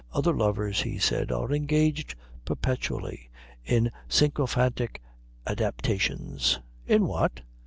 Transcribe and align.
"Other 0.11 0.33
lovers," 0.33 0.81
he 0.81 0.97
said, 0.97 1.31
"are 1.31 1.53
engaged 1.53 2.15
perpetually 2.43 3.29
in 3.63 3.91
sycophantic 4.09 4.99
adaptations" 5.45 6.59
"In 6.87 7.05
what?" 7.05 7.41